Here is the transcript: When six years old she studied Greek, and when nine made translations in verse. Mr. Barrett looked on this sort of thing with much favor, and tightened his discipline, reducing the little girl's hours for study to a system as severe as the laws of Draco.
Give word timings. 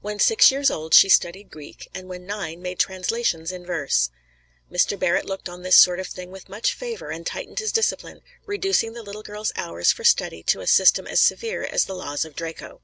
When 0.00 0.18
six 0.18 0.50
years 0.50 0.68
old 0.68 0.94
she 0.94 1.08
studied 1.08 1.52
Greek, 1.52 1.88
and 1.94 2.08
when 2.08 2.26
nine 2.26 2.60
made 2.60 2.80
translations 2.80 3.52
in 3.52 3.64
verse. 3.64 4.10
Mr. 4.68 4.98
Barrett 4.98 5.26
looked 5.26 5.48
on 5.48 5.62
this 5.62 5.76
sort 5.76 6.00
of 6.00 6.08
thing 6.08 6.32
with 6.32 6.48
much 6.48 6.74
favor, 6.74 7.10
and 7.10 7.24
tightened 7.24 7.60
his 7.60 7.70
discipline, 7.70 8.22
reducing 8.46 8.94
the 8.94 9.02
little 9.04 9.22
girl's 9.22 9.52
hours 9.54 9.92
for 9.92 10.02
study 10.02 10.42
to 10.42 10.60
a 10.60 10.66
system 10.66 11.06
as 11.06 11.20
severe 11.20 11.62
as 11.62 11.84
the 11.84 11.94
laws 11.94 12.24
of 12.24 12.34
Draco. 12.34 12.80